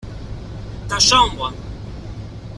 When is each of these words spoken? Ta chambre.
Ta 0.87 0.97
chambre. 0.97 1.53